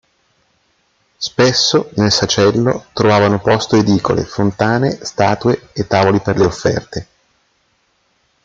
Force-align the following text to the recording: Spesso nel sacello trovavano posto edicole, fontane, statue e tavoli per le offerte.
Spesso 1.19 1.91
nel 1.93 2.11
sacello 2.11 2.85
trovavano 2.91 3.39
posto 3.39 3.75
edicole, 3.75 4.23
fontane, 4.23 5.05
statue 5.05 5.69
e 5.73 5.85
tavoli 5.85 6.19
per 6.19 6.37
le 6.39 6.45
offerte. 6.45 7.07